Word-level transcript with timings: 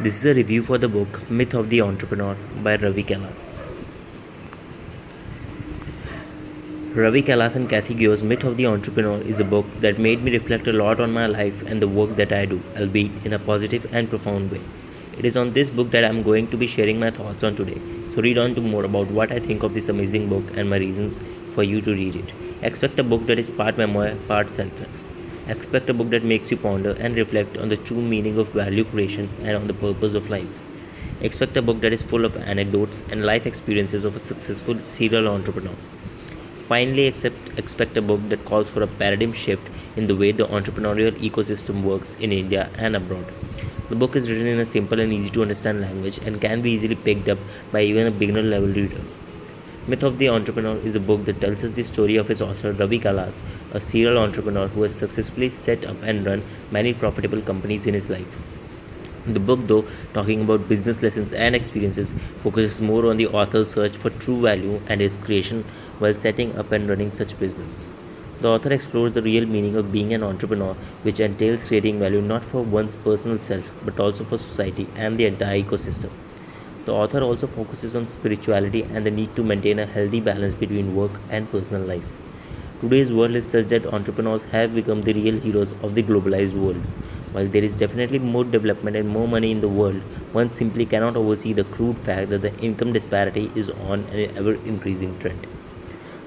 This 0.00 0.16
is 0.16 0.26
a 0.26 0.34
review 0.34 0.60
for 0.60 0.76
the 0.76 0.88
book 0.88 1.30
Myth 1.30 1.54
of 1.54 1.70
the 1.70 1.80
Entrepreneur 1.80 2.36
by 2.64 2.74
Ravi 2.74 3.04
Kailas. 3.04 3.52
Ravi 6.96 7.22
Kailas 7.22 7.54
and 7.54 7.70
Kathy 7.70 7.94
Gio's 7.94 8.24
Myth 8.24 8.42
of 8.42 8.56
the 8.56 8.66
Entrepreneur 8.66 9.20
is 9.22 9.38
a 9.38 9.44
book 9.44 9.66
that 9.78 10.00
made 10.00 10.24
me 10.24 10.32
reflect 10.32 10.66
a 10.66 10.72
lot 10.72 10.98
on 10.98 11.12
my 11.12 11.26
life 11.26 11.62
and 11.68 11.80
the 11.80 11.86
work 11.86 12.16
that 12.16 12.32
I 12.32 12.44
do, 12.44 12.60
albeit 12.76 13.24
in 13.24 13.34
a 13.34 13.38
positive 13.38 13.86
and 13.94 14.10
profound 14.10 14.50
way. 14.50 14.60
It 15.16 15.24
is 15.24 15.36
on 15.36 15.52
this 15.52 15.70
book 15.70 15.92
that 15.92 16.02
I 16.02 16.08
am 16.08 16.24
going 16.24 16.48
to 16.48 16.56
be 16.56 16.66
sharing 16.66 16.98
my 16.98 17.12
thoughts 17.12 17.44
on 17.44 17.54
today. 17.54 17.80
So 18.16 18.20
read 18.20 18.36
on 18.36 18.56
to 18.56 18.60
more 18.60 18.84
about 18.84 19.06
what 19.12 19.30
I 19.30 19.38
think 19.38 19.62
of 19.62 19.74
this 19.74 19.88
amazing 19.88 20.28
book 20.28 20.56
and 20.56 20.68
my 20.68 20.78
reasons 20.78 21.22
for 21.52 21.62
you 21.62 21.80
to 21.80 21.92
read 21.92 22.16
it. 22.16 22.32
Expect 22.62 22.98
a 22.98 23.04
book 23.04 23.26
that 23.26 23.38
is 23.38 23.48
part 23.48 23.78
memoir, 23.78 24.16
part 24.26 24.50
self-help. 24.50 25.03
Expect 25.46 25.90
a 25.90 25.94
book 25.94 26.08
that 26.08 26.24
makes 26.24 26.50
you 26.50 26.56
ponder 26.56 26.92
and 26.98 27.16
reflect 27.16 27.58
on 27.58 27.68
the 27.68 27.76
true 27.76 28.00
meaning 28.00 28.38
of 28.38 28.48
value 28.52 28.84
creation 28.84 29.28
and 29.42 29.54
on 29.54 29.66
the 29.66 29.74
purpose 29.74 30.14
of 30.14 30.30
life. 30.30 30.48
Expect 31.20 31.54
a 31.58 31.62
book 31.62 31.82
that 31.82 31.92
is 31.92 32.00
full 32.00 32.24
of 32.24 32.34
anecdotes 32.36 33.02
and 33.10 33.26
life 33.26 33.44
experiences 33.44 34.06
of 34.06 34.16
a 34.16 34.18
successful 34.18 34.78
serial 34.80 35.28
entrepreneur. 35.28 35.76
Finally, 36.66 37.08
accept, 37.08 37.58
expect 37.58 37.94
a 37.98 38.00
book 38.00 38.26
that 38.30 38.42
calls 38.46 38.70
for 38.70 38.82
a 38.82 38.86
paradigm 38.86 39.34
shift 39.34 39.68
in 39.96 40.06
the 40.06 40.16
way 40.16 40.32
the 40.32 40.46
entrepreneurial 40.46 41.12
ecosystem 41.18 41.82
works 41.82 42.14
in 42.20 42.32
India 42.32 42.70
and 42.78 42.96
abroad. 42.96 43.26
The 43.90 43.96
book 43.96 44.16
is 44.16 44.30
written 44.30 44.46
in 44.46 44.60
a 44.60 44.64
simple 44.64 44.98
and 44.98 45.12
easy 45.12 45.28
to 45.28 45.42
understand 45.42 45.82
language 45.82 46.16
and 46.24 46.40
can 46.40 46.62
be 46.62 46.70
easily 46.70 46.94
picked 46.94 47.28
up 47.28 47.38
by 47.70 47.82
even 47.82 48.06
a 48.06 48.10
beginner 48.10 48.42
level 48.42 48.68
reader. 48.68 49.02
Myth 49.86 50.02
of 50.02 50.16
the 50.16 50.30
Entrepreneur 50.30 50.78
is 50.78 50.96
a 50.96 51.00
book 51.00 51.26
that 51.26 51.42
tells 51.42 51.62
us 51.62 51.72
the 51.72 51.82
story 51.82 52.16
of 52.16 52.30
its 52.30 52.40
author 52.40 52.72
Ravi 52.72 52.98
Kailas, 52.98 53.42
a 53.74 53.82
serial 53.82 54.16
entrepreneur 54.16 54.66
who 54.66 54.80
has 54.80 54.94
successfully 54.94 55.50
set 55.50 55.84
up 55.84 56.02
and 56.02 56.24
run 56.24 56.42
many 56.70 56.94
profitable 56.94 57.42
companies 57.42 57.86
in 57.86 57.92
his 57.92 58.08
life. 58.08 58.38
The 59.26 59.40
book, 59.40 59.60
though, 59.66 59.84
talking 60.14 60.40
about 60.40 60.70
business 60.70 61.02
lessons 61.02 61.34
and 61.34 61.54
experiences, 61.54 62.14
focuses 62.42 62.80
more 62.80 63.10
on 63.10 63.18
the 63.18 63.26
author's 63.26 63.72
search 63.72 63.94
for 63.94 64.08
true 64.08 64.40
value 64.40 64.80
and 64.88 65.02
his 65.02 65.18
creation 65.18 65.66
while 65.98 66.14
setting 66.14 66.56
up 66.56 66.72
and 66.72 66.88
running 66.88 67.12
such 67.12 67.38
business. 67.38 67.86
The 68.40 68.48
author 68.48 68.72
explores 68.72 69.12
the 69.12 69.20
real 69.20 69.44
meaning 69.44 69.76
of 69.76 69.92
being 69.92 70.14
an 70.14 70.22
entrepreneur, 70.22 70.72
which 71.02 71.20
entails 71.20 71.68
creating 71.68 71.98
value 71.98 72.22
not 72.22 72.42
for 72.42 72.62
one's 72.62 72.96
personal 72.96 73.36
self 73.36 73.70
but 73.84 74.00
also 74.00 74.24
for 74.24 74.38
society 74.38 74.86
and 74.96 75.18
the 75.18 75.26
entire 75.26 75.62
ecosystem. 75.62 76.08
The 76.84 76.92
author 76.92 77.22
also 77.22 77.46
focuses 77.46 77.96
on 77.96 78.06
spirituality 78.06 78.82
and 78.82 79.06
the 79.06 79.10
need 79.10 79.34
to 79.36 79.42
maintain 79.42 79.78
a 79.78 79.86
healthy 79.86 80.20
balance 80.20 80.52
between 80.52 80.94
work 80.94 81.12
and 81.30 81.50
personal 81.50 81.82
life. 81.82 82.04
Today's 82.82 83.10
world 83.10 83.36
is 83.36 83.46
such 83.48 83.68
that 83.68 83.86
entrepreneurs 83.86 84.44
have 84.44 84.74
become 84.74 85.00
the 85.00 85.14
real 85.14 85.40
heroes 85.40 85.72
of 85.82 85.94
the 85.94 86.02
globalized 86.02 86.54
world. 86.54 86.82
While 87.32 87.46
there 87.46 87.64
is 87.64 87.78
definitely 87.78 88.18
more 88.18 88.44
development 88.44 88.96
and 88.96 89.08
more 89.08 89.26
money 89.26 89.50
in 89.50 89.62
the 89.62 89.68
world, 89.68 90.02
one 90.32 90.50
simply 90.50 90.84
cannot 90.84 91.16
oversee 91.16 91.54
the 91.54 91.64
crude 91.64 91.98
fact 91.98 92.28
that 92.28 92.42
the 92.42 92.54
income 92.58 92.92
disparity 92.92 93.50
is 93.54 93.70
on 93.70 94.00
an 94.12 94.36
ever 94.36 94.54
increasing 94.66 95.18
trend. 95.18 95.46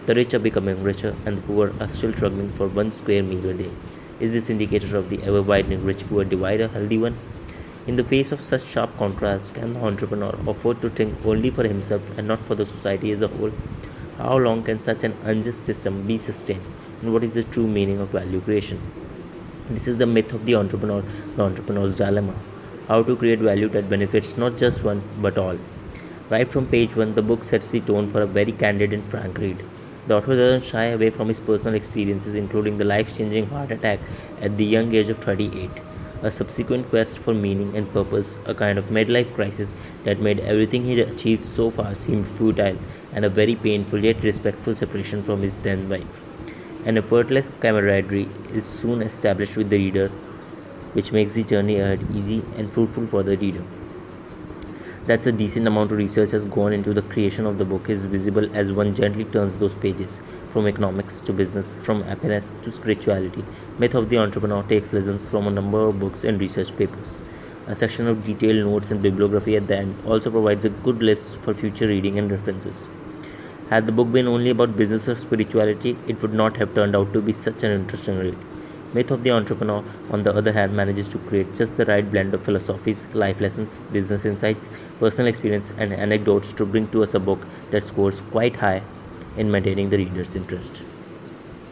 The 0.07 0.15
rich 0.15 0.33
are 0.33 0.39
becoming 0.39 0.81
richer 0.83 1.15
and 1.27 1.37
the 1.37 1.41
poor 1.43 1.71
are 1.79 1.89
still 1.89 2.13
struggling 2.13 2.49
for 2.49 2.67
one 2.67 2.91
square 2.91 3.21
meal 3.21 3.47
a 3.49 3.53
day. 3.53 3.71
Is 4.19 4.33
this 4.33 4.49
indicator 4.49 4.97
of 4.97 5.09
the 5.09 5.21
ever 5.21 5.43
widening 5.43 5.85
rich 5.85 6.07
poor 6.09 6.23
divide 6.23 6.61
a 6.61 6.67
healthy 6.67 6.97
one? 6.97 7.15
In 7.87 7.95
the 7.95 8.03
face 8.03 8.33
of 8.33 8.41
such 8.41 8.65
sharp 8.65 8.97
contrast, 8.97 9.55
can 9.55 9.71
the 9.71 9.79
entrepreneur 9.79 10.37
afford 10.45 10.81
to 10.81 10.89
think 10.89 11.25
only 11.25 11.49
for 11.49 11.63
himself 11.63 12.01
and 12.17 12.27
not 12.27 12.41
for 12.41 12.53
the 12.53 12.65
society 12.65 13.13
as 13.13 13.21
a 13.21 13.29
whole? 13.29 13.53
How 14.17 14.35
long 14.37 14.61
can 14.61 14.81
such 14.81 15.05
an 15.05 15.15
unjust 15.23 15.63
system 15.65 16.05
be 16.05 16.17
sustained? 16.17 16.65
And 17.01 17.13
what 17.13 17.23
is 17.23 17.35
the 17.35 17.45
true 17.45 17.65
meaning 17.65 18.01
of 18.01 18.09
value 18.09 18.41
creation? 18.41 18.81
This 19.69 19.87
is 19.87 19.95
the 19.95 20.05
myth 20.05 20.33
of 20.33 20.45
the 20.45 20.55
entrepreneur, 20.55 21.01
the 21.37 21.43
entrepreneur's 21.43 21.95
dilemma. 21.95 22.33
How 22.89 23.03
to 23.03 23.15
create 23.15 23.39
value 23.39 23.69
that 23.69 23.89
benefits 23.89 24.37
not 24.37 24.57
just 24.57 24.83
one 24.83 25.01
but 25.21 25.37
all. 25.37 25.57
Right 26.29 26.51
from 26.51 26.65
page 26.65 26.93
1, 26.93 27.15
the 27.15 27.21
book 27.21 27.45
sets 27.45 27.71
the 27.71 27.79
tone 27.79 28.09
for 28.09 28.21
a 28.21 28.27
very 28.27 28.51
candid 28.51 28.91
and 28.91 29.05
frank 29.05 29.37
read. 29.37 29.63
The 30.07 30.17
author 30.17 30.35
doesn't 30.35 30.65
shy 30.65 30.87
away 30.87 31.09
from 31.09 31.29
his 31.29 31.39
personal 31.39 31.75
experiences, 31.75 32.35
including 32.35 32.79
the 32.79 32.83
life 32.83 33.17
changing 33.17 33.47
heart 33.47 33.71
attack 33.71 34.01
at 34.41 34.57
the 34.57 34.65
young 34.65 34.93
age 34.93 35.09
of 35.09 35.19
38 35.19 35.71
a 36.23 36.31
subsequent 36.31 36.89
quest 36.89 37.19
for 37.19 37.33
meaning 37.33 37.75
and 37.75 37.91
purpose, 37.93 38.39
a 38.45 38.53
kind 38.53 38.77
of 38.77 38.89
midlife 38.89 39.33
crisis 39.33 39.75
that 40.03 40.19
made 40.19 40.39
everything 40.39 40.83
he'd 40.83 40.99
achieved 40.99 41.43
so 41.43 41.69
far 41.69 41.95
seem 41.95 42.23
futile, 42.23 42.77
and 43.13 43.25
a 43.25 43.29
very 43.29 43.55
painful 43.55 44.03
yet 44.03 44.23
respectful 44.23 44.75
separation 44.75 45.23
from 45.23 45.41
his 45.41 45.57
then 45.59 45.89
wife. 45.89 46.25
An 46.85 46.97
effortless 46.97 47.51
camaraderie 47.59 48.29
is 48.53 48.65
soon 48.65 49.01
established 49.01 49.57
with 49.57 49.69
the 49.69 49.77
reader, 49.77 50.09
which 50.93 51.11
makes 51.11 51.33
the 51.33 51.43
journey 51.43 51.79
ahead 51.79 52.05
easy 52.13 52.43
and 52.57 52.71
fruitful 52.71 53.07
for 53.07 53.23
the 53.23 53.37
reader 53.37 53.63
that's 55.07 55.25
a 55.25 55.31
decent 55.31 55.65
amount 55.65 55.89
of 55.89 55.97
research 55.97 56.31
has 56.31 56.43
gone 56.43 56.73
into 56.73 56.93
the 56.93 57.01
creation 57.01 57.45
of 57.45 57.57
the 57.57 57.63
book 57.63 57.89
is 57.89 58.03
visible 58.03 58.53
as 58.53 58.73
one 58.73 58.93
gently 58.93 59.23
turns 59.23 59.57
those 59.57 59.75
pages 59.77 60.19
from 60.49 60.67
economics 60.67 61.21
to 61.21 61.31
business 61.31 61.77
from 61.81 62.03
happiness 62.03 62.53
to 62.61 62.73
spirituality. 62.73 63.41
Myth 63.79 63.95
of 63.95 64.09
the 64.09 64.17
entrepreneur 64.17 64.63
takes 64.63 64.91
lessons 64.91 65.29
from 65.29 65.47
a 65.47 65.51
number 65.51 65.87
of 65.87 65.97
books 66.01 66.25
and 66.25 66.41
research 66.41 66.75
papers. 66.75 67.21
A 67.67 67.75
section 67.75 68.05
of 68.05 68.25
detailed 68.25 68.65
notes 68.65 68.91
and 68.91 69.01
bibliography 69.01 69.55
at 69.55 69.69
the 69.69 69.77
end 69.77 69.95
also 70.05 70.29
provides 70.29 70.65
a 70.65 70.69
good 70.69 71.01
list 71.01 71.37
for 71.37 71.53
future 71.53 71.87
reading 71.87 72.19
and 72.19 72.29
references. 72.29 72.89
Had 73.69 73.85
the 73.85 73.93
book 73.93 74.11
been 74.11 74.27
only 74.27 74.49
about 74.49 74.75
business 74.75 75.07
or 75.07 75.15
spirituality 75.15 75.97
it 76.09 76.21
would 76.21 76.33
not 76.33 76.57
have 76.57 76.75
turned 76.75 76.97
out 76.97 77.13
to 77.13 77.21
be 77.21 77.31
such 77.31 77.63
an 77.63 77.71
interesting 77.71 78.19
read 78.19 78.37
Myth 78.93 79.11
of 79.11 79.23
the 79.23 79.31
Entrepreneur, 79.31 79.83
on 80.11 80.23
the 80.23 80.33
other 80.33 80.53
hand, 80.53 80.73
manages 80.73 81.07
to 81.09 81.17
create 81.19 81.53
just 81.53 81.75
the 81.75 81.85
right 81.85 82.09
blend 82.09 82.33
of 82.33 82.41
philosophies, 82.41 83.05
life 83.13 83.41
lessons, 83.41 83.77
business 83.91 84.23
insights, 84.23 84.69
personal 84.99 85.27
experience, 85.27 85.73
and 85.77 85.93
anecdotes 85.93 86.53
to 86.53 86.65
bring 86.65 86.87
to 86.89 87.03
us 87.03 87.13
a 87.13 87.19
book 87.19 87.45
that 87.71 87.85
scores 87.85 88.21
quite 88.31 88.55
high 88.55 88.81
in 89.35 89.51
maintaining 89.51 89.89
the 89.89 89.97
reader's 89.97 90.35
interest. 90.35 90.83